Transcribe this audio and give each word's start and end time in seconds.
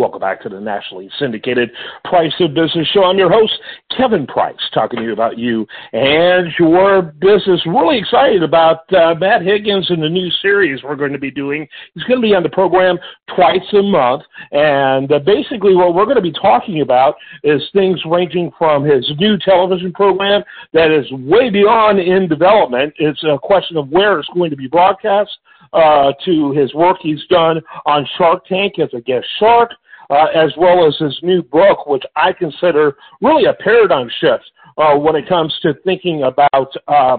Welcome 0.00 0.20
back 0.20 0.40
to 0.44 0.48
the 0.48 0.58
nationally 0.58 1.10
syndicated 1.18 1.70
Price 2.04 2.32
of 2.40 2.54
Business 2.54 2.88
Show. 2.88 3.04
I'm 3.04 3.18
your 3.18 3.30
host, 3.30 3.52
Kevin 3.94 4.26
Price, 4.26 4.56
talking 4.72 4.98
to 4.98 5.04
you 5.04 5.12
about 5.12 5.36
you 5.36 5.66
and 5.92 6.50
your 6.58 7.02
business. 7.02 7.60
Really 7.66 7.98
excited 7.98 8.42
about 8.42 8.90
uh, 8.94 9.14
Matt 9.16 9.42
Higgins 9.42 9.90
and 9.90 10.02
the 10.02 10.08
new 10.08 10.30
series 10.40 10.82
we're 10.82 10.96
going 10.96 11.12
to 11.12 11.18
be 11.18 11.30
doing. 11.30 11.68
He's 11.92 12.04
going 12.04 12.18
to 12.18 12.26
be 12.26 12.34
on 12.34 12.42
the 12.42 12.48
program 12.48 12.98
twice 13.36 13.60
a 13.74 13.82
month. 13.82 14.22
And 14.52 15.12
uh, 15.12 15.18
basically, 15.18 15.76
what 15.76 15.94
we're 15.94 16.06
going 16.06 16.16
to 16.16 16.22
be 16.22 16.32
talking 16.32 16.80
about 16.80 17.16
is 17.44 17.60
things 17.74 18.00
ranging 18.06 18.50
from 18.56 18.84
his 18.84 19.06
new 19.18 19.36
television 19.36 19.92
program 19.92 20.42
that 20.72 20.90
is 20.90 21.12
way 21.12 21.50
beyond 21.50 21.98
in 21.98 22.26
development. 22.26 22.94
It's 22.96 23.22
a 23.24 23.38
question 23.38 23.76
of 23.76 23.90
where 23.90 24.18
it's 24.18 24.30
going 24.32 24.48
to 24.48 24.56
be 24.56 24.66
broadcast. 24.66 25.30
Uh, 25.72 26.10
to 26.24 26.50
his 26.50 26.74
work 26.74 26.96
he's 27.00 27.24
done 27.28 27.60
on 27.86 28.04
Shark 28.18 28.44
Tank 28.46 28.80
as 28.80 28.88
a 28.92 29.00
guest 29.00 29.24
shark, 29.38 29.70
uh, 30.10 30.26
as 30.34 30.52
well 30.56 30.86
as 30.86 30.96
his 30.98 31.18
new 31.22 31.42
book, 31.42 31.86
which 31.86 32.04
I 32.16 32.32
consider 32.32 32.96
really 33.20 33.44
a 33.44 33.54
paradigm 33.54 34.10
shift 34.20 34.44
uh, 34.76 34.96
when 34.96 35.16
it 35.16 35.28
comes 35.28 35.56
to 35.62 35.74
thinking 35.84 36.24
about, 36.24 36.72
uh, 36.88 37.18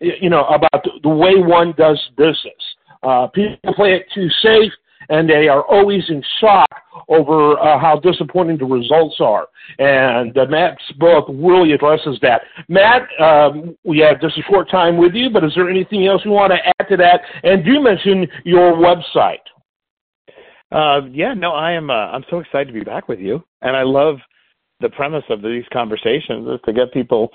you 0.00 0.30
know, 0.30 0.44
about 0.46 0.84
the 1.02 1.08
way 1.08 1.34
one 1.36 1.72
does 1.76 2.00
business. 2.16 2.36
Uh, 3.02 3.26
people 3.28 3.74
play 3.74 3.94
it 3.94 4.06
too 4.14 4.28
safe, 4.42 4.72
and 5.08 5.28
they 5.28 5.48
are 5.48 5.62
always 5.62 6.02
in 6.08 6.22
shock 6.40 6.68
over 7.08 7.58
uh, 7.58 7.78
how 7.78 8.00
disappointing 8.00 8.58
the 8.58 8.64
results 8.64 9.16
are. 9.20 9.46
And 9.78 10.36
uh, 10.36 10.46
Matt's 10.46 10.82
book 10.98 11.26
really 11.28 11.72
addresses 11.72 12.18
that. 12.22 12.42
Matt, 12.68 13.02
um, 13.20 13.76
we 13.84 13.98
have 14.00 14.20
just 14.20 14.36
a 14.38 14.42
short 14.50 14.70
time 14.70 14.96
with 14.96 15.14
you, 15.14 15.30
but 15.30 15.44
is 15.44 15.52
there 15.54 15.70
anything 15.70 16.06
else 16.06 16.22
you 16.24 16.32
want 16.32 16.52
to 16.52 16.58
add 16.80 16.88
to 16.88 16.96
that? 16.96 17.20
And 17.44 17.64
do 17.64 17.80
mention 17.80 18.26
your 18.44 18.72
website. 18.72 19.45
Uh, 20.72 21.02
yeah, 21.12 21.34
no, 21.34 21.52
I 21.52 21.72
am. 21.72 21.90
Uh, 21.90 21.94
I'm 21.94 22.24
so 22.30 22.40
excited 22.40 22.66
to 22.66 22.72
be 22.72 22.84
back 22.84 23.08
with 23.08 23.20
you, 23.20 23.42
and 23.62 23.76
I 23.76 23.82
love 23.82 24.16
the 24.80 24.88
premise 24.90 25.24
of 25.30 25.42
these 25.42 25.64
conversations 25.72 26.48
is 26.48 26.60
to 26.66 26.72
get 26.72 26.92
people, 26.92 27.30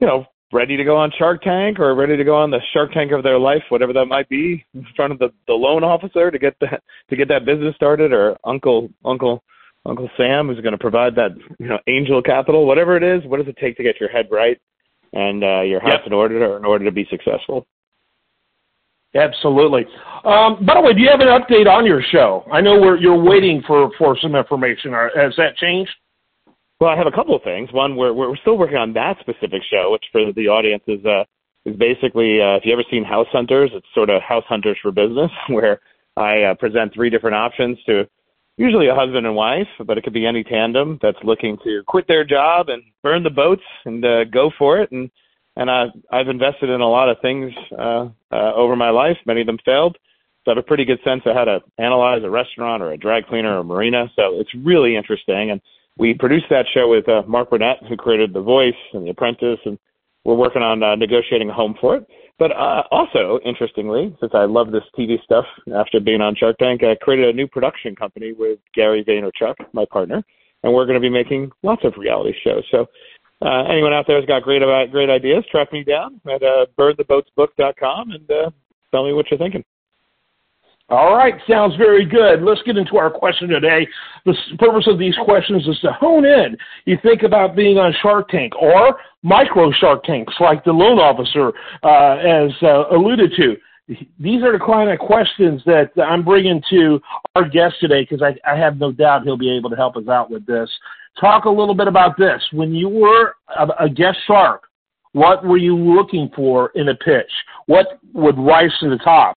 you 0.00 0.06
know, 0.06 0.24
ready 0.52 0.76
to 0.76 0.84
go 0.84 0.96
on 0.96 1.12
Shark 1.18 1.42
Tank 1.42 1.78
or 1.78 1.94
ready 1.94 2.16
to 2.16 2.24
go 2.24 2.36
on 2.36 2.50
the 2.50 2.60
Shark 2.72 2.92
Tank 2.92 3.12
of 3.12 3.22
their 3.22 3.38
life, 3.38 3.62
whatever 3.68 3.92
that 3.92 4.06
might 4.06 4.28
be, 4.28 4.64
in 4.74 4.86
front 4.96 5.12
of 5.12 5.18
the 5.18 5.30
the 5.46 5.52
loan 5.52 5.84
officer 5.84 6.30
to 6.30 6.38
get 6.38 6.54
that 6.60 6.82
to 7.08 7.16
get 7.16 7.28
that 7.28 7.44
business 7.44 7.74
started, 7.74 8.12
or 8.12 8.36
Uncle 8.44 8.88
Uncle 9.04 9.42
Uncle 9.86 10.10
Sam 10.16 10.48
who's 10.48 10.60
going 10.60 10.72
to 10.72 10.78
provide 10.78 11.14
that 11.16 11.30
you 11.58 11.66
know 11.66 11.78
angel 11.86 12.22
capital, 12.22 12.66
whatever 12.66 12.96
it 12.96 13.02
is. 13.02 13.28
What 13.28 13.38
does 13.38 13.48
it 13.48 13.58
take 13.60 13.76
to 13.76 13.82
get 13.82 14.00
your 14.00 14.10
head 14.10 14.28
right 14.30 14.58
and 15.12 15.42
uh, 15.42 15.62
your 15.62 15.80
house 15.80 15.94
yep. 15.98 16.06
in 16.06 16.12
order 16.12 16.44
or 16.44 16.56
in 16.56 16.64
order 16.64 16.84
to 16.84 16.92
be 16.92 17.06
successful? 17.10 17.66
Absolutely. 19.14 19.86
Um, 20.24 20.64
by 20.64 20.74
the 20.74 20.82
way, 20.82 20.92
do 20.92 21.00
you 21.00 21.08
have 21.10 21.20
an 21.20 21.28
update 21.28 21.66
on 21.66 21.84
your 21.84 22.02
show? 22.12 22.44
I 22.52 22.60
know 22.60 22.80
we're, 22.80 22.96
you're 22.96 23.20
waiting 23.20 23.62
for, 23.66 23.90
for 23.98 24.16
some 24.20 24.36
information. 24.36 24.92
Has 24.92 25.34
that 25.36 25.56
changed? 25.56 25.90
Well, 26.80 26.90
I 26.90 26.96
have 26.96 27.06
a 27.06 27.12
couple 27.12 27.34
of 27.34 27.42
things. 27.42 27.70
One, 27.72 27.94
we're 27.94 28.14
we're 28.14 28.36
still 28.36 28.56
working 28.56 28.78
on 28.78 28.94
that 28.94 29.18
specific 29.20 29.60
show, 29.70 29.92
which 29.92 30.04
for 30.12 30.32
the 30.32 30.48
audience 30.48 30.82
is 30.86 31.04
uh, 31.04 31.24
is 31.66 31.76
basically 31.76 32.40
uh, 32.40 32.56
if 32.56 32.64
you 32.64 32.72
ever 32.72 32.84
seen 32.90 33.04
House 33.04 33.26
Hunters, 33.32 33.70
it's 33.74 33.86
sort 33.94 34.08
of 34.08 34.22
House 34.22 34.44
Hunters 34.48 34.78
for 34.80 34.90
business, 34.90 35.30
where 35.48 35.80
I 36.16 36.42
uh, 36.42 36.54
present 36.54 36.94
three 36.94 37.10
different 37.10 37.36
options 37.36 37.76
to 37.84 38.08
usually 38.56 38.88
a 38.88 38.94
husband 38.94 39.26
and 39.26 39.36
wife, 39.36 39.68
but 39.86 39.98
it 39.98 40.04
could 40.04 40.14
be 40.14 40.26
any 40.26 40.42
tandem 40.42 40.98
that's 41.02 41.18
looking 41.22 41.58
to 41.64 41.82
quit 41.86 42.06
their 42.08 42.24
job 42.24 42.70
and 42.70 42.82
burn 43.02 43.22
the 43.22 43.30
boats 43.30 43.62
and 43.84 44.04
uh, 44.04 44.24
go 44.24 44.50
for 44.58 44.80
it 44.80 44.90
and 44.90 45.10
and 45.60 45.70
I, 45.70 45.84
I've 46.10 46.28
invested 46.28 46.70
in 46.70 46.80
a 46.80 46.88
lot 46.88 47.10
of 47.10 47.18
things 47.20 47.52
uh, 47.78 48.08
uh, 48.32 48.52
over 48.54 48.76
my 48.76 48.88
life. 48.88 49.18
Many 49.26 49.42
of 49.42 49.46
them 49.46 49.58
failed, 49.62 49.98
so 50.42 50.50
I 50.50 50.54
have 50.54 50.64
a 50.64 50.66
pretty 50.66 50.86
good 50.86 51.00
sense 51.04 51.20
of 51.26 51.36
how 51.36 51.44
to 51.44 51.60
analyze 51.76 52.22
a 52.24 52.30
restaurant 52.30 52.82
or 52.82 52.92
a 52.92 52.96
dry 52.96 53.20
cleaner 53.20 53.56
or 53.56 53.60
a 53.60 53.64
marina. 53.64 54.10
So 54.16 54.40
it's 54.40 54.48
really 54.54 54.96
interesting. 54.96 55.50
And 55.50 55.60
we 55.98 56.14
produced 56.14 56.46
that 56.48 56.64
show 56.72 56.88
with 56.88 57.06
uh, 57.10 57.24
Mark 57.28 57.50
Burnett, 57.50 57.76
who 57.86 57.96
created 57.98 58.32
The 58.32 58.40
Voice 58.40 58.80
and 58.94 59.06
The 59.06 59.10
Apprentice, 59.10 59.58
and 59.66 59.78
we're 60.24 60.34
working 60.34 60.62
on 60.62 60.82
uh, 60.82 60.96
negotiating 60.96 61.50
a 61.50 61.54
home 61.54 61.74
for 61.78 61.96
it. 61.96 62.06
But 62.38 62.52
uh, 62.52 62.84
also, 62.90 63.38
interestingly, 63.44 64.16
since 64.18 64.32
I 64.34 64.46
love 64.46 64.72
this 64.72 64.84
TV 64.98 65.22
stuff 65.22 65.44
after 65.76 66.00
being 66.00 66.22
on 66.22 66.36
Shark 66.36 66.56
Tank, 66.56 66.82
I 66.82 66.94
created 66.94 67.28
a 67.28 67.36
new 67.36 67.46
production 67.46 67.94
company 67.94 68.32
with 68.32 68.58
Gary 68.74 69.04
Vaynerchuk, 69.04 69.56
my 69.74 69.84
partner, 69.92 70.22
and 70.62 70.72
we're 70.72 70.86
going 70.86 70.94
to 70.94 71.00
be 71.00 71.10
making 71.10 71.50
lots 71.62 71.84
of 71.84 71.92
reality 71.98 72.32
shows. 72.42 72.64
So 72.70 72.86
uh, 73.42 73.64
anyone 73.64 73.92
out 73.92 74.06
there 74.06 74.16
has 74.16 74.26
got 74.26 74.42
great 74.42 74.62
uh, 74.62 74.86
great 74.86 75.10
ideas, 75.10 75.44
track 75.50 75.72
me 75.72 75.82
down 75.82 76.20
at 76.26 76.42
uh, 76.42 76.66
burntheboatsbook.com 76.78 78.10
and 78.10 78.30
uh, 78.30 78.50
tell 78.90 79.04
me 79.04 79.12
what 79.12 79.30
you're 79.30 79.38
thinking. 79.38 79.64
All 80.90 81.14
right, 81.14 81.34
sounds 81.48 81.76
very 81.76 82.04
good. 82.04 82.42
Let's 82.42 82.62
get 82.62 82.76
into 82.76 82.96
our 82.96 83.10
question 83.10 83.48
today. 83.48 83.86
The 84.26 84.34
purpose 84.58 84.88
of 84.88 84.98
these 84.98 85.14
questions 85.24 85.66
is 85.68 85.78
to 85.82 85.92
hone 85.92 86.24
in. 86.24 86.56
You 86.84 86.98
think 87.00 87.22
about 87.22 87.54
being 87.54 87.78
on 87.78 87.94
Shark 88.02 88.28
Tank 88.28 88.52
or 88.60 88.98
micro 89.22 89.70
Shark 89.70 90.02
Tanks, 90.02 90.34
like 90.40 90.64
the 90.64 90.72
loan 90.72 90.98
officer 90.98 91.52
uh, 91.84 92.16
has 92.18 92.50
uh, 92.62 92.88
alluded 92.90 93.32
to. 93.36 93.56
These 94.18 94.42
are 94.42 94.52
the 94.52 94.64
kind 94.64 94.90
of 94.90 94.98
questions 94.98 95.62
that 95.64 95.90
I'm 95.96 96.24
bringing 96.24 96.60
to 96.70 97.00
our 97.36 97.48
guest 97.48 97.76
today 97.80 98.02
because 98.02 98.22
I, 98.22 98.34
I 98.48 98.56
have 98.56 98.78
no 98.78 98.90
doubt 98.90 99.22
he'll 99.22 99.36
be 99.36 99.56
able 99.56 99.70
to 99.70 99.76
help 99.76 99.96
us 99.96 100.08
out 100.08 100.28
with 100.28 100.44
this. 100.44 100.68
Talk 101.18 101.44
a 101.44 101.50
little 101.50 101.74
bit 101.74 101.88
about 101.88 102.16
this. 102.16 102.42
When 102.52 102.74
you 102.74 102.88
were 102.88 103.34
a, 103.78 103.88
guest 103.88 104.18
shark, 104.26 104.62
what 105.12 105.44
were 105.44 105.56
you 105.56 105.76
looking 105.76 106.30
for 106.34 106.70
in 106.74 106.88
a 106.88 106.94
pitch? 106.94 107.30
What 107.66 107.98
would 108.14 108.38
rise 108.38 108.70
to 108.80 108.90
the 108.90 108.98
top? 108.98 109.36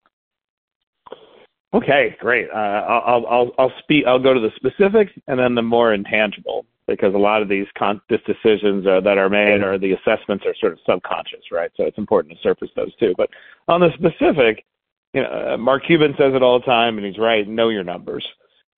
Okay, 1.73 2.16
great. 2.19 2.47
Uh, 2.51 2.57
I'll 2.57 3.25
I'll 3.25 3.51
I'll 3.57 3.72
speak. 3.79 4.06
I'll 4.06 4.19
go 4.19 4.34
to 4.34 4.39
the 4.39 4.51
specifics 4.56 5.11
and 5.28 5.39
then 5.39 5.56
the 5.56 5.63
more 5.63 5.94
intangible 5.94 6.67
because 6.88 7.16
a 7.16 7.17
lot 7.17 7.41
of 7.41 7.50
these 7.50 7.66
con- 7.78 8.01
decisions 8.09 8.84
that 8.84 9.17
are 9.17 9.29
made 9.29 9.63
or 9.63 9.79
the 9.79 9.94
assessments 9.94 10.45
are 10.45 10.53
sort 10.59 10.73
of 10.73 10.79
subconscious, 10.85 11.51
right? 11.51 11.72
So 11.75 11.85
it's 11.85 11.97
important 11.97 12.35
to 12.35 12.44
surface 12.44 12.69
those 12.75 12.94
too. 12.95 13.13
But 13.17 13.29
on 13.67 13.79
the 13.79 13.90
specific, 13.94 14.66
you 15.13 15.22
know, 15.22 15.53
uh, 15.53 15.57
Mark 15.57 15.85
Cuban 15.85 16.13
says 16.17 16.34
it 16.35 16.44
all 16.44 16.59
the 16.59 16.66
time, 16.66 16.97
and 16.97 17.05
he's 17.07 17.17
right. 17.17 17.47
Know 17.47 17.69
your 17.69 17.84
numbers. 17.84 18.25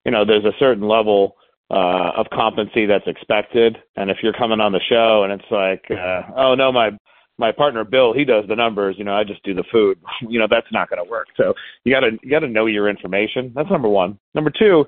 You 0.05 0.11
know, 0.11 0.23
there's 0.23 0.45
a 0.45 0.53
certain 0.59 0.87
level 0.87 1.35
uh, 1.71 2.11
of 2.15 2.27
competency 2.31 2.85
that's 2.85 3.07
expected. 3.07 3.77
And 3.95 4.09
if 4.09 4.17
you're 4.21 4.33
coming 4.33 4.59
on 4.59 4.71
the 4.71 4.81
show 4.87 5.23
and 5.23 5.33
it's 5.33 5.51
like, 5.51 5.83
uh, 5.89 6.21
oh 6.37 6.55
no, 6.55 6.71
my 6.71 6.91
my 7.37 7.51
partner 7.51 7.83
Bill, 7.83 8.13
he 8.13 8.23
does 8.23 8.45
the 8.47 8.55
numbers, 8.55 8.95
you 8.97 9.03
know, 9.03 9.13
I 9.13 9.23
just 9.23 9.43
do 9.43 9.53
the 9.53 9.65
food. 9.71 9.99
you 10.27 10.39
know, 10.39 10.47
that's 10.49 10.71
not 10.71 10.89
going 10.89 11.03
to 11.03 11.09
work. 11.09 11.27
So 11.37 11.53
you 11.83 11.93
got 11.93 12.01
to 12.01 12.11
you 12.21 12.29
got 12.29 12.39
to 12.39 12.47
know 12.47 12.65
your 12.65 12.89
information. 12.89 13.51
That's 13.55 13.69
number 13.69 13.89
one. 13.89 14.19
Number 14.33 14.51
two, 14.57 14.85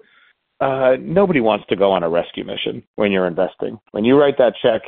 uh, 0.60 0.94
nobody 1.00 1.42
wants 1.42 1.66
to 1.70 1.76
go 1.76 1.92
on 1.92 2.04
a 2.04 2.10
rescue 2.10 2.44
mission 2.44 2.84
when 2.96 3.12
you're 3.12 3.28
investing. 3.28 3.80
When 3.92 4.06
you 4.06 4.18
write 4.18 4.38
that 4.38 4.54
check, 4.62 4.82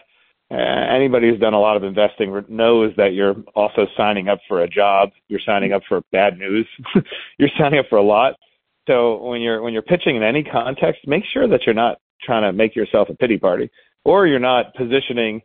uh, 0.51 0.55
anybody 0.95 1.29
who's 1.29 1.39
done 1.39 1.53
a 1.53 1.59
lot 1.59 1.77
of 1.77 1.83
investing 1.83 2.33
knows 2.49 2.91
that 2.97 3.13
you're 3.13 3.35
also 3.55 3.85
signing 3.95 4.29
up 4.29 4.39
for 4.47 4.63
a 4.63 4.67
job. 4.67 5.09
You're 5.27 5.41
signing 5.45 5.73
up 5.73 5.83
for 5.87 6.01
bad 6.11 6.39
news. 6.39 6.67
you're 7.37 7.49
signing 7.59 7.79
up 7.79 7.85
for 7.89 7.97
a 7.97 8.03
lot. 8.03 8.35
So 8.89 9.23
when 9.23 9.39
you're 9.41 9.61
when 9.61 9.71
you're 9.71 9.83
pitching 9.83 10.15
in 10.15 10.23
any 10.23 10.43
context, 10.43 11.01
make 11.05 11.23
sure 11.31 11.47
that 11.47 11.61
you're 11.65 11.75
not 11.75 11.99
trying 12.23 12.41
to 12.41 12.51
make 12.51 12.75
yourself 12.75 13.07
a 13.09 13.13
pity 13.13 13.37
party, 13.37 13.69
or 14.03 14.25
you're 14.25 14.39
not 14.39 14.73
positioning 14.73 15.41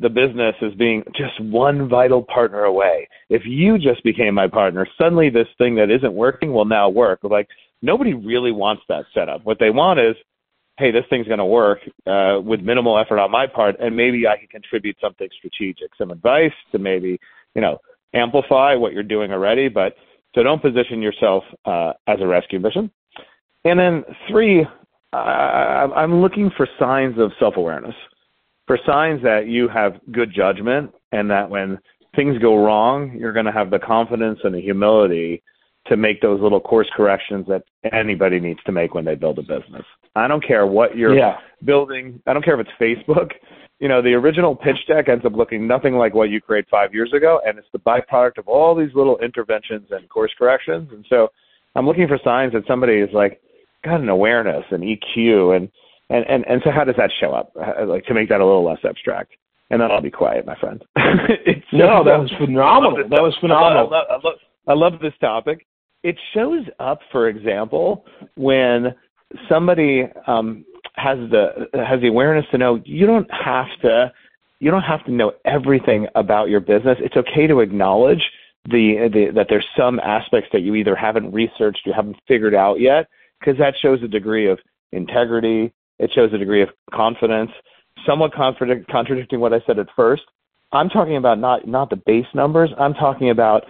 the 0.00 0.08
business 0.08 0.54
as 0.62 0.74
being 0.74 1.04
just 1.16 1.40
one 1.40 1.88
vital 1.88 2.22
partner 2.22 2.64
away. 2.64 3.08
If 3.30 3.42
you 3.46 3.78
just 3.78 4.02
became 4.02 4.34
my 4.34 4.48
partner, 4.48 4.86
suddenly 5.00 5.30
this 5.30 5.46
thing 5.58 5.76
that 5.76 5.90
isn't 5.90 6.12
working 6.12 6.52
will 6.52 6.64
now 6.64 6.88
work. 6.88 7.20
Like 7.22 7.48
nobody 7.82 8.14
really 8.14 8.52
wants 8.52 8.82
that 8.88 9.04
setup. 9.14 9.44
What 9.44 9.58
they 9.60 9.70
want 9.70 10.00
is, 10.00 10.16
hey, 10.76 10.90
this 10.90 11.04
thing's 11.08 11.26
going 11.26 11.38
to 11.38 11.44
work 11.44 11.78
uh, 12.06 12.40
with 12.42 12.60
minimal 12.60 12.98
effort 12.98 13.20
on 13.20 13.30
my 13.30 13.46
part, 13.46 13.76
and 13.78 13.96
maybe 13.96 14.26
I 14.26 14.38
can 14.38 14.48
contribute 14.48 14.96
something 15.00 15.28
strategic, 15.38 15.90
some 15.96 16.10
advice 16.10 16.52
to 16.72 16.80
maybe 16.80 17.20
you 17.54 17.62
know 17.62 17.78
amplify 18.12 18.74
what 18.74 18.92
you're 18.92 19.04
doing 19.04 19.30
already, 19.30 19.68
but 19.68 19.94
so 20.38 20.44
don't 20.44 20.62
position 20.62 21.02
yourself 21.02 21.42
uh, 21.64 21.94
as 22.06 22.18
a 22.20 22.26
rescue 22.26 22.60
mission. 22.60 22.88
And 23.64 23.76
then 23.76 24.04
three, 24.30 24.64
I, 25.12 25.88
I'm 25.96 26.20
looking 26.20 26.48
for 26.56 26.68
signs 26.78 27.18
of 27.18 27.32
self-awareness, 27.40 27.94
for 28.68 28.78
signs 28.86 29.20
that 29.24 29.48
you 29.48 29.66
have 29.66 29.94
good 30.12 30.32
judgment, 30.32 30.92
and 31.10 31.28
that 31.28 31.50
when 31.50 31.76
things 32.14 32.38
go 32.38 32.64
wrong, 32.64 33.16
you're 33.18 33.32
going 33.32 33.46
to 33.46 33.52
have 33.52 33.70
the 33.70 33.80
confidence 33.80 34.38
and 34.44 34.54
the 34.54 34.60
humility 34.60 35.42
to 35.88 35.96
make 35.96 36.22
those 36.22 36.40
little 36.40 36.60
course 36.60 36.88
corrections 36.96 37.44
that 37.48 37.64
anybody 37.92 38.38
needs 38.38 38.60
to 38.64 38.70
make 38.70 38.94
when 38.94 39.04
they 39.04 39.16
build 39.16 39.40
a 39.40 39.42
business. 39.42 39.84
I 40.14 40.28
don't 40.28 40.46
care 40.46 40.68
what 40.68 40.96
you're 40.96 41.18
yeah. 41.18 41.38
building. 41.64 42.22
I 42.28 42.32
don't 42.32 42.44
care 42.44 42.60
if 42.60 42.64
it's 42.64 42.80
Facebook 42.80 43.32
you 43.78 43.88
know, 43.88 44.02
the 44.02 44.14
original 44.14 44.56
pitch 44.56 44.78
deck 44.88 45.08
ends 45.08 45.24
up 45.24 45.34
looking 45.34 45.66
nothing 45.66 45.94
like 45.94 46.14
what 46.14 46.30
you 46.30 46.40
create 46.40 46.66
five 46.70 46.92
years 46.92 47.12
ago, 47.12 47.40
and 47.46 47.58
it's 47.58 47.68
the 47.72 47.78
byproduct 47.78 48.38
of 48.38 48.48
all 48.48 48.74
these 48.74 48.94
little 48.94 49.18
interventions 49.18 49.88
and 49.90 50.08
course 50.08 50.32
corrections. 50.36 50.90
And 50.92 51.04
so, 51.08 51.28
I'm 51.74 51.86
looking 51.86 52.08
for 52.08 52.18
signs 52.24 52.52
that 52.54 52.66
somebody 52.66 52.94
is 52.94 53.10
like 53.12 53.40
got 53.84 54.00
an 54.00 54.08
awareness 54.08 54.64
and 54.70 54.82
EQ, 54.82 55.56
and 55.56 55.68
and 56.10 56.24
and 56.28 56.44
and 56.46 56.60
so 56.64 56.70
how 56.70 56.84
does 56.84 56.96
that 56.96 57.10
show 57.20 57.32
up? 57.32 57.52
Like 57.86 58.04
to 58.06 58.14
make 58.14 58.28
that 58.30 58.40
a 58.40 58.46
little 58.46 58.64
less 58.64 58.80
abstract. 58.84 59.32
And 59.70 59.82
then 59.82 59.90
I'll 59.90 60.00
be 60.00 60.10
quiet, 60.10 60.46
my 60.46 60.56
friend. 60.58 60.82
no, 61.72 62.02
that 62.02 62.18
was 62.18 62.32
phenomenal. 62.38 62.96
That 63.10 63.22
was 63.22 63.36
phenomenal. 63.38 63.92
I 63.92 63.96
love, 63.96 64.06
I, 64.08 64.26
love, 64.26 64.38
I 64.66 64.72
love 64.72 65.00
this 65.00 65.12
topic. 65.20 65.66
It 66.02 66.16
shows 66.32 66.64
up, 66.80 67.00
for 67.12 67.28
example, 67.28 68.06
when 68.36 68.94
somebody 69.46 70.04
um, 70.26 70.64
has 70.98 71.18
the 71.30 71.68
has 71.74 72.00
the 72.00 72.08
awareness 72.08 72.44
to 72.50 72.58
know 72.58 72.80
you 72.84 73.06
don't 73.06 73.30
have 73.30 73.68
to 73.82 74.12
you 74.60 74.70
don't 74.70 74.82
have 74.82 75.04
to 75.04 75.12
know 75.12 75.32
everything 75.44 76.08
about 76.14 76.48
your 76.48 76.60
business. 76.60 76.98
It's 77.00 77.16
okay 77.16 77.46
to 77.46 77.60
acknowledge 77.60 78.22
the, 78.64 79.08
the 79.12 79.32
that 79.34 79.46
there's 79.48 79.66
some 79.76 80.00
aspects 80.00 80.50
that 80.52 80.60
you 80.60 80.74
either 80.74 80.96
haven't 80.96 81.32
researched, 81.32 81.80
you 81.86 81.92
haven't 81.92 82.16
figured 82.26 82.54
out 82.54 82.80
yet, 82.80 83.08
because 83.38 83.56
that 83.58 83.74
shows 83.80 84.02
a 84.02 84.08
degree 84.08 84.50
of 84.50 84.58
integrity. 84.92 85.72
It 85.98 86.10
shows 86.14 86.32
a 86.32 86.38
degree 86.38 86.62
of 86.62 86.68
confidence. 86.92 87.50
Somewhat 88.06 88.32
contradict, 88.32 88.88
contradicting 88.90 89.40
what 89.40 89.52
I 89.52 89.60
said 89.66 89.78
at 89.78 89.88
first. 89.96 90.22
I'm 90.72 90.88
talking 90.88 91.16
about 91.16 91.38
not 91.38 91.66
not 91.66 91.90
the 91.90 91.96
base 91.96 92.26
numbers. 92.34 92.70
I'm 92.78 92.94
talking 92.94 93.30
about 93.30 93.64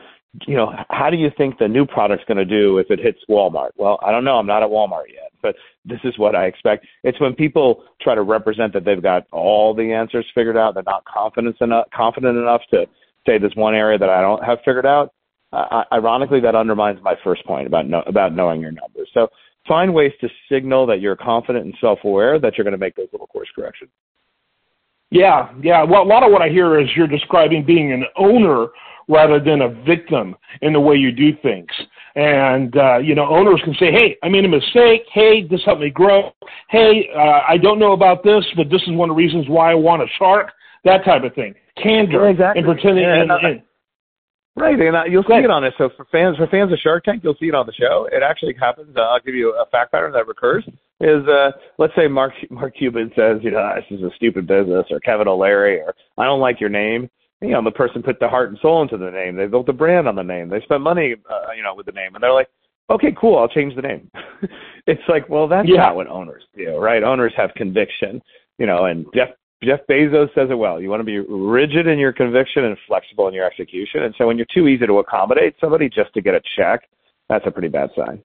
you 0.46 0.56
know 0.56 0.72
how 0.90 1.10
do 1.10 1.16
you 1.16 1.30
think 1.36 1.58
the 1.58 1.68
new 1.68 1.86
product's 1.86 2.24
going 2.26 2.38
to 2.38 2.44
do 2.44 2.78
if 2.78 2.90
it 2.90 2.98
hits 2.98 3.18
Walmart? 3.28 3.70
Well, 3.76 3.98
I 4.02 4.10
don't 4.10 4.24
know. 4.24 4.36
I'm 4.38 4.46
not 4.46 4.62
at 4.62 4.68
Walmart 4.68 5.08
yet, 5.12 5.27
but 5.42 5.54
this 5.84 6.00
is 6.04 6.18
what 6.18 6.34
I 6.34 6.46
expect. 6.46 6.86
It's 7.04 7.20
when 7.20 7.34
people 7.34 7.84
try 8.00 8.14
to 8.14 8.22
represent 8.22 8.72
that 8.72 8.84
they've 8.84 9.02
got 9.02 9.26
all 9.32 9.74
the 9.74 9.92
answers 9.92 10.26
figured 10.34 10.56
out. 10.56 10.74
They're 10.74 10.82
not 10.84 11.04
confident 11.04 11.56
enough 11.60 11.86
confident 11.94 12.36
enough 12.38 12.62
to 12.70 12.86
say 13.26 13.38
there's 13.38 13.56
one 13.56 13.74
area 13.74 13.98
that 13.98 14.08
I 14.08 14.20
don't 14.20 14.42
have 14.44 14.58
figured 14.64 14.86
out. 14.86 15.12
Uh, 15.52 15.84
ironically, 15.92 16.40
that 16.40 16.54
undermines 16.54 16.98
my 17.02 17.14
first 17.24 17.44
point 17.46 17.66
about 17.66 17.88
know, 17.88 18.02
about 18.06 18.34
knowing 18.34 18.60
your 18.60 18.72
numbers. 18.72 19.08
So 19.14 19.28
find 19.66 19.94
ways 19.94 20.12
to 20.20 20.28
signal 20.50 20.86
that 20.86 21.00
you're 21.00 21.16
confident 21.16 21.64
and 21.64 21.74
self-aware 21.80 22.38
that 22.40 22.56
you're 22.56 22.64
going 22.64 22.72
to 22.72 22.78
make 22.78 22.96
those 22.96 23.08
little 23.12 23.26
course 23.26 23.48
corrections. 23.54 23.90
Yeah, 25.10 25.50
yeah. 25.62 25.84
Well, 25.84 26.02
a 26.02 26.04
lot 26.04 26.22
of 26.22 26.30
what 26.32 26.42
I 26.42 26.48
hear 26.48 26.78
is 26.78 26.88
you're 26.94 27.06
describing 27.06 27.64
being 27.64 27.92
an 27.92 28.04
owner 28.16 28.68
rather 29.08 29.40
than 29.40 29.62
a 29.62 29.68
victim 29.84 30.36
in 30.62 30.72
the 30.72 30.80
way 30.80 30.96
you 30.96 31.10
do 31.10 31.30
things. 31.42 31.68
And 32.14 32.76
uh, 32.76 32.98
you 32.98 33.14
know, 33.14 33.26
owners 33.28 33.60
can 33.64 33.74
say, 33.74 33.90
"Hey, 33.92 34.16
I 34.22 34.28
made 34.28 34.44
a 34.44 34.48
mistake. 34.48 35.02
Hey, 35.12 35.46
this 35.48 35.60
helped 35.64 35.80
me 35.80 35.90
grow. 35.90 36.32
Hey, 36.68 37.08
uh, 37.14 37.40
I 37.48 37.56
don't 37.62 37.78
know 37.78 37.92
about 37.92 38.22
this, 38.24 38.44
but 38.56 38.70
this 38.70 38.82
is 38.82 38.92
one 38.92 39.10
of 39.10 39.16
the 39.16 39.22
reasons 39.22 39.48
why 39.48 39.70
I 39.70 39.74
want 39.74 40.02
a 40.02 40.06
shark." 40.18 40.50
That 40.84 41.04
type 41.04 41.24
of 41.24 41.34
thing. 41.34 41.54
Candor 41.82 42.24
yeah, 42.24 42.30
exactly. 42.30 42.62
and 42.62 42.66
pretending. 42.66 43.04
Yeah, 43.04 43.22
and, 43.22 43.30
and, 43.30 43.62
Right, 44.58 44.78
and 44.80 44.96
uh, 44.96 45.04
you'll 45.04 45.22
see 45.22 45.34
it 45.34 45.50
on 45.50 45.62
it. 45.62 45.72
So 45.78 45.88
for 45.96 46.04
fans, 46.10 46.36
for 46.36 46.48
fans 46.48 46.72
of 46.72 46.78
Shark 46.80 47.04
Tank, 47.04 47.22
you'll 47.22 47.36
see 47.38 47.46
it 47.46 47.54
on 47.54 47.66
the 47.66 47.72
show. 47.72 48.08
It 48.10 48.24
actually 48.24 48.54
happens. 48.58 48.96
Uh, 48.96 49.02
I'll 49.02 49.20
give 49.20 49.36
you 49.36 49.54
a 49.54 49.64
fact 49.66 49.92
pattern 49.92 50.12
that 50.12 50.26
recurs. 50.26 50.64
Is 51.00 51.24
uh, 51.28 51.52
let's 51.78 51.92
say 51.94 52.08
Mark 52.08 52.32
Mark 52.50 52.74
Cuban 52.76 53.12
says, 53.14 53.38
you 53.42 53.52
know, 53.52 53.72
this 53.76 53.98
is 53.98 54.04
a 54.04 54.10
stupid 54.16 54.48
business, 54.48 54.84
or 54.90 54.98
Kevin 54.98 55.28
O'Leary, 55.28 55.78
or 55.78 55.94
I 56.16 56.24
don't 56.24 56.40
like 56.40 56.60
your 56.60 56.70
name. 56.70 57.08
You 57.40 57.50
know, 57.50 57.62
the 57.62 57.70
person 57.70 58.02
put 58.02 58.18
their 58.18 58.28
heart 58.28 58.50
and 58.50 58.58
soul 58.60 58.82
into 58.82 58.96
the 58.96 59.10
name. 59.10 59.36
They 59.36 59.46
built 59.46 59.68
a 59.68 59.72
brand 59.72 60.08
on 60.08 60.16
the 60.16 60.22
name. 60.22 60.48
They 60.48 60.60
spent 60.62 60.80
money, 60.80 61.14
uh, 61.30 61.52
you 61.56 61.62
know, 61.62 61.74
with 61.74 61.86
the 61.86 61.92
name, 61.92 62.14
and 62.14 62.22
they're 62.22 62.32
like, 62.32 62.48
okay, 62.90 63.14
cool, 63.18 63.38
I'll 63.38 63.48
change 63.48 63.76
the 63.76 63.82
name. 63.82 64.10
it's 64.86 65.02
like, 65.08 65.28
well, 65.28 65.46
that's 65.46 65.68
yeah. 65.68 65.76
not 65.76 65.96
what 65.96 66.08
owners 66.08 66.42
do, 66.56 66.78
right? 66.78 67.02
Owners 67.02 67.32
have 67.36 67.50
conviction, 67.54 68.20
you 68.58 68.66
know, 68.66 68.86
and 68.86 69.06
Jeff 69.14 69.28
Jeff 69.62 69.80
Bezos 69.90 70.32
says 70.34 70.48
it 70.50 70.54
well. 70.54 70.80
You 70.80 70.88
want 70.88 71.00
to 71.00 71.04
be 71.04 71.18
rigid 71.18 71.88
in 71.88 71.98
your 71.98 72.12
conviction 72.12 72.64
and 72.64 72.76
flexible 72.86 73.26
in 73.26 73.34
your 73.34 73.44
execution. 73.44 74.04
And 74.04 74.14
so 74.16 74.26
when 74.26 74.36
you're 74.36 74.46
too 74.54 74.68
easy 74.68 74.86
to 74.86 74.98
accommodate 74.98 75.56
somebody 75.60 75.88
just 75.88 76.14
to 76.14 76.20
get 76.20 76.34
a 76.34 76.40
check, 76.56 76.88
that's 77.28 77.44
a 77.46 77.50
pretty 77.50 77.68
bad 77.68 77.90
sign. 77.96 78.22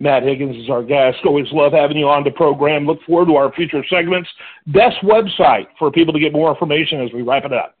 Matt 0.00 0.22
Higgins 0.22 0.56
is 0.56 0.70
our 0.70 0.82
guest. 0.82 1.18
Always 1.24 1.46
love 1.52 1.72
having 1.72 1.98
you 1.98 2.08
on 2.08 2.24
the 2.24 2.30
program. 2.30 2.86
Look 2.86 2.98
forward 3.06 3.26
to 3.26 3.36
our 3.36 3.52
future 3.52 3.84
segments. 3.88 4.28
Best 4.68 4.96
website 5.04 5.66
for 5.78 5.92
people 5.92 6.14
to 6.14 6.18
get 6.18 6.32
more 6.32 6.50
information 6.50 7.02
as 7.02 7.12
we 7.12 7.22
wrap 7.22 7.44
it 7.44 7.52
up. 7.52 7.76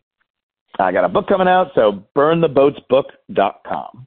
I 0.78 0.92
got 0.92 1.04
a 1.04 1.08
book 1.08 1.28
coming 1.28 1.48
out, 1.48 1.68
so 1.74 2.04
burntheboatsbook.com. 2.16 4.06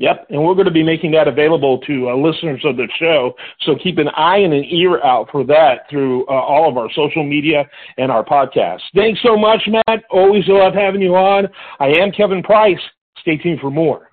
Yep, 0.00 0.26
and 0.30 0.44
we're 0.44 0.54
going 0.54 0.66
to 0.66 0.72
be 0.72 0.84
making 0.84 1.10
that 1.12 1.26
available 1.26 1.78
to 1.80 2.10
uh, 2.10 2.16
listeners 2.16 2.62
of 2.64 2.76
the 2.76 2.88
show. 3.00 3.34
So 3.62 3.74
keep 3.82 3.98
an 3.98 4.08
eye 4.10 4.38
and 4.38 4.54
an 4.54 4.64
ear 4.70 5.02
out 5.02 5.28
for 5.32 5.44
that 5.46 5.90
through 5.90 6.24
uh, 6.28 6.34
all 6.34 6.68
of 6.68 6.76
our 6.76 6.88
social 6.94 7.24
media 7.24 7.68
and 7.98 8.12
our 8.12 8.24
podcasts. 8.24 8.82
Thanks 8.94 9.20
so 9.24 9.36
much, 9.36 9.60
Matt. 9.66 10.04
Always 10.10 10.44
love 10.46 10.74
having 10.74 11.02
you 11.02 11.16
on. 11.16 11.48
I 11.80 11.88
am 11.88 12.12
Kevin 12.12 12.44
Price. 12.44 12.78
Stay 13.18 13.38
tuned 13.38 13.58
for 13.58 13.72
more. 13.72 14.10